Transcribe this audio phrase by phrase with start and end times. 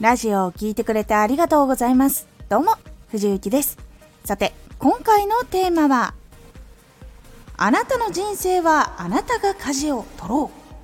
[0.00, 2.26] ラジオを聴いてくれてありがとうございます。
[2.48, 2.72] どうも、
[3.10, 3.76] 藤幸です。
[4.24, 6.14] さて、今回のテーマは、
[7.58, 10.74] あなたの人生はあなたが舵を取ろう。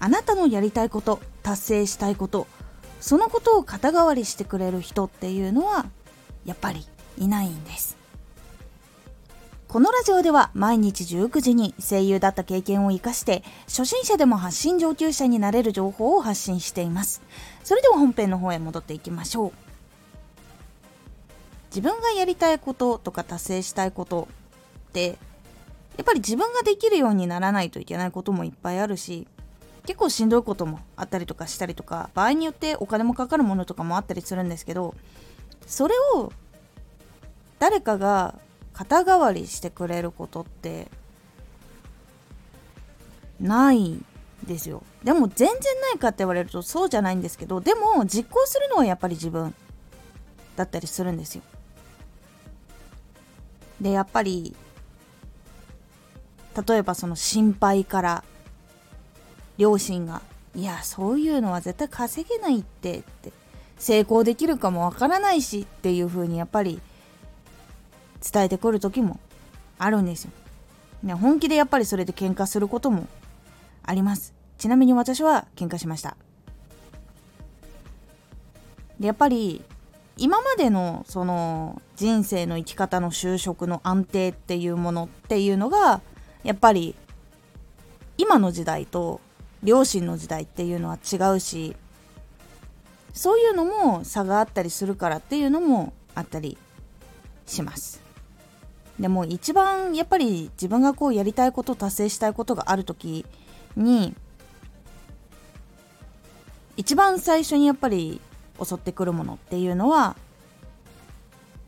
[0.00, 2.46] あなたのやりたいこと、達成したいこと、
[2.98, 5.84] そのことを肩代わりしてくれる人っていうのは、
[6.46, 6.86] やっぱり
[7.18, 7.97] いないんです。
[9.68, 17.20] このラジオでは毎日19時に声優だった経験を活かして初心者でも発信上級者になれる情報を発信しています。
[17.64, 19.52] それでは本編の方へ戻っていきましょう。
[21.68, 24.26] 自分がやりたいこととか達成したいこと
[24.88, 25.18] って
[25.98, 29.26] やっぱり自分ができるようにならないといけないこともいっぱいあるし
[29.84, 34.94] 結構しんどいこともあったりとかしたりとか場合によってお金もかかるものとかもあったりするんですけど
[35.66, 36.32] それを
[37.58, 38.34] 誰かが
[38.78, 40.86] 肩代わりしてくれることって
[43.40, 43.98] ない
[44.46, 44.84] ですよ。
[45.02, 49.52] でも全然ないかって言われるとそうじゃないんですけどでも実行するのはやっぱり自分
[50.54, 51.42] だったりするんですよ。
[53.80, 54.54] でやっぱり
[56.68, 58.24] 例えばその心配から
[59.56, 60.22] 両親が
[60.54, 63.32] 「いやそういうのは絶対稼げないって」って
[63.76, 66.80] 成功できるかもわからないしっていう風にやっぱり
[68.20, 69.20] 伝えてくる時も
[69.78, 70.30] あるんですよ。
[71.02, 73.06] ね、本気でやっぱりそれで喧嘩することも
[73.84, 74.34] あります。
[74.58, 76.16] ちなみに私は喧嘩しました。
[78.98, 79.62] でやっぱり
[80.16, 86.00] 今までのその人生の生き方の就職の安定っていうものっていうのが
[86.42, 86.96] やっぱり
[88.16, 89.20] 今の時代と
[89.62, 91.76] 両親の時代っていうのは違うし
[93.12, 96.58] そういうのも差があったりするからっていうのもあったり
[97.46, 98.07] します。
[98.98, 103.24] でも一番やっぱり自分がこうやりたいこと達成したいことがある時
[103.76, 104.14] に
[106.76, 108.20] 一番最初にやっぱり
[108.62, 110.16] 襲ってくるものっていうのは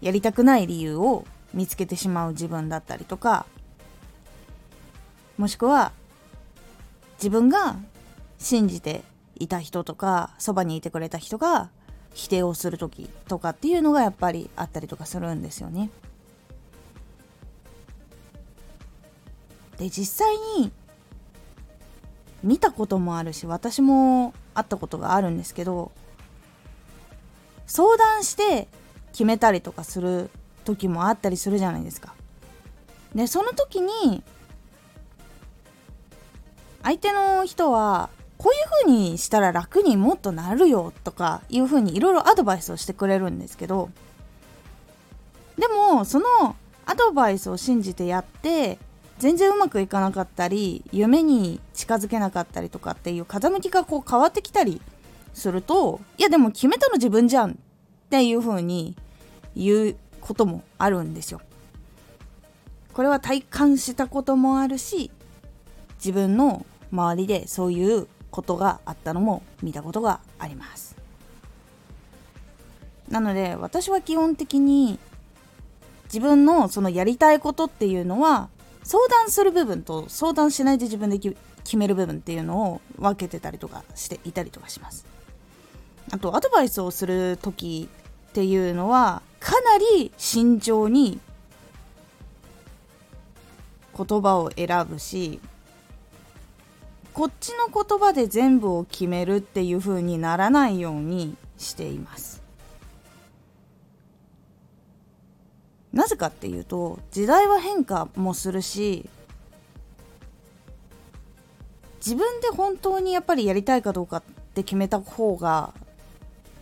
[0.00, 3.46] やりたくない理由を見つけてしまう自分だったりとか
[5.36, 5.92] もしくは
[7.18, 7.76] 自分が
[8.38, 9.02] 信じて
[9.36, 11.70] いた人とかそばにいてくれた人が
[12.14, 15.90] 否定をする時とかっていうのがやっぱりあったりとかするんですよね。
[19.80, 20.70] で実際に
[22.44, 25.90] 見たこともあるし私も会ったことがあるんですけど
[27.66, 28.68] 相談して
[29.12, 30.28] 決めたりとかする
[30.66, 32.14] 時もあったりするじゃないですか。
[33.14, 34.22] でその時に
[36.82, 43.90] 相手の人はこういう風にしたら楽にもっとなるよとかいう風にいろいろアドバイスをしてくれるんですけど
[45.58, 48.78] でもそのアドバイスを信じてやって
[49.20, 54.80] 全然うまくいかなかったり夢に近づけなかったりとかっていう風向きがこう変わってきたり
[55.34, 57.54] するといやでも決めたの自分じゃんっ
[58.08, 58.96] ていう風に
[59.54, 61.42] 言うこともあるんですよ。
[62.94, 65.10] これは体感したこともあるし
[65.96, 70.96] 自分の周りでそういうことがあったのも見たことがあります。
[73.10, 74.98] なので私は基本的に
[76.04, 78.48] 自分のそのやりたいことっていうのは
[78.90, 85.06] 相談する部分と相談しないで自分で決める部分っていうのを分けてたりとかしていたりとかします。
[86.10, 87.88] あとアドバイスをする時
[88.30, 91.20] っていうのはかなり慎重に
[93.96, 95.38] 言葉を選ぶし
[97.14, 102.39] こっちの言葉で全部を決めるっていう風にならないようにしています。
[105.92, 109.08] なぜかっていうと時代は変化もするし
[111.96, 114.22] 自分で本当にやっぱりやりたいかどうかっ
[114.54, 115.74] て決めた方が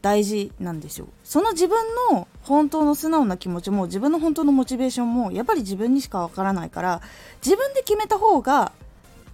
[0.00, 1.08] 大事なんですよ。
[1.24, 7.02] その自分の本当の素直な気持ちも自分の本当のモチベーションもやっぱり自分にしかわからないから
[7.44, 8.72] 自分で決めた方が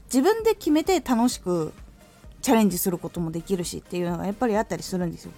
[0.07, 1.75] 自分で決めて楽しく
[2.41, 5.33] チャレンジすることもできるしっていうのがやっぱりあったりするんですよ。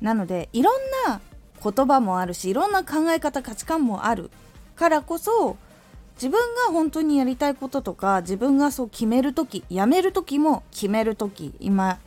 [0.00, 0.74] なのでいろん
[1.08, 1.20] な
[1.62, 4.30] 言葉もあるしいろんな考え方価値観もある。
[4.76, 5.56] からこそ
[6.16, 11.98] 自分が本当にやりたいこととか自分がそう決める時やめる時も決める時今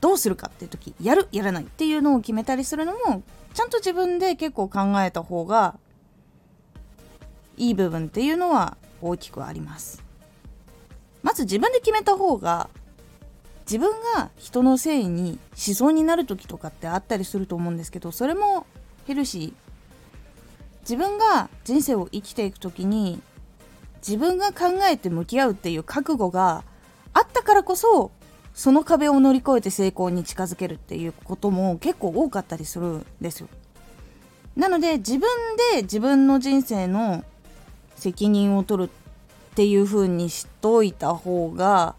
[0.00, 5.76] どうするかっていう時やるやらないっていうのを決めたりするのもちゃんと自分で結構考えた方が
[7.56, 10.02] いい部分っていうのは大きくあります。
[11.22, 12.70] まず自分で決めた方が
[13.70, 18.66] 自分が人のせいにしそうになる時とかってあったりすると思うんですけどそれも
[19.06, 19.52] ヘルシー
[20.80, 23.22] 自分が人生を生きていく時に
[24.04, 26.64] 自分が考えて向き合うっていう覚悟が
[27.12, 28.10] あったからこそ
[28.54, 33.48] その壁を乗り越えて成功に近づけるっていうことも結構多かったりするんですよ。
[34.56, 35.20] なので自分
[35.74, 37.24] で自分の人生の
[37.94, 41.94] 責任を取るっていう風にしといた方が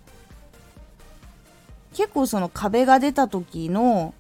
[1.94, 4.14] 結構その壁が出た時の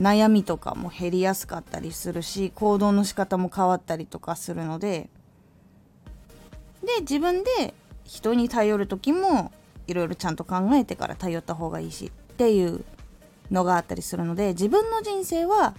[0.00, 5.08] 悩みとかも減りやすかったりするし行動の仕方も変わったりとかするので。
[6.82, 7.74] で自分で
[8.04, 9.52] 人に頼る時も
[9.86, 12.84] いろいろちゃんと考えてから頼った方がいいしっていう
[13.52, 15.74] のがあったりするので自分の人生は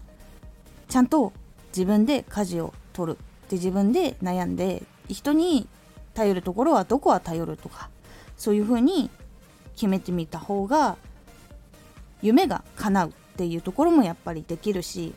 [0.88, 1.34] ちゃんと
[1.70, 3.20] 自分で舵を取る。
[3.50, 5.68] で自分で悩んで人に
[6.14, 7.90] 頼るところはどこは頼るとか
[8.38, 9.10] そういうふうに
[9.76, 10.98] 決めてみた方が
[12.22, 15.14] 夢が叶うっていうところもやっぱりできるし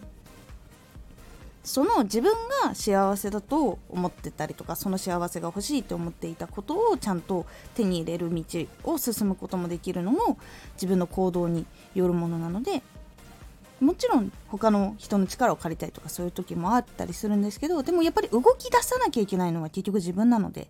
[1.66, 2.32] その自分
[2.62, 7.44] が幸せだと思ってたりとかその幸せが欲しいと思っていたことをちゃんと
[7.74, 8.44] 手に入れる道
[8.84, 10.38] を進むこともできるのも
[10.74, 12.82] 自分の行動によるものなので
[13.80, 20.68] もちろん他の人の力を借りたいとかそういう時もあったりするんですけどでもやっぱり動き出さなきゃいけないのは結局自分なので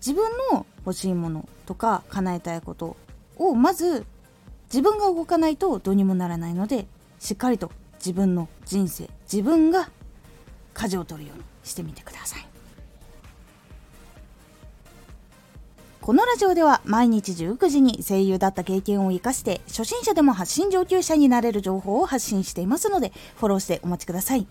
[0.00, 2.96] 自分の欲しいものとか叶えたいこと
[3.36, 4.04] をまず
[4.72, 6.86] 自分が動かないとどうにもならないので
[7.18, 9.90] しっかりと自分の人生自分が
[10.72, 12.46] 舵を取るようにしてみてください。
[16.00, 24.46] このラジオでは毎日19時に声優だった経験を生かして初心者でも発信上級者になれる情報を発信していますのでフォローしてお待ちください。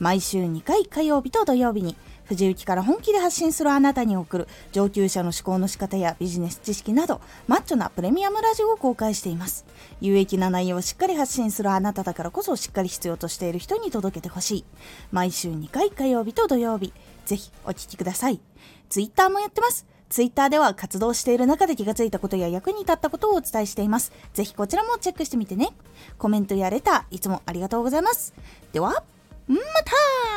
[0.00, 1.96] 毎週2回火曜日と土曜日に
[2.28, 9.66] 藤雪から本気で発信するあなたに送る上級者の思考の仕方やビジネス知識などマッチョなプレミアムラジオを公開しています
[10.00, 14.64] 有益な内容をしっかり発信するあなただからこそしっかり必要としている人に届けてほしい
[15.10, 16.92] 毎週2回火曜日と土曜日
[17.24, 18.40] ぜひお聴きください
[18.88, 24.12] ツイッターもやってますツイッターでは活動している中で気がついたことや役に立ったことをお伝えしています。
[24.32, 25.68] ぜひこちらもチェックしてみてね。
[26.16, 28.32] コメントやレター、いつもありがとうございます。
[28.72, 29.02] では、
[29.48, 30.27] また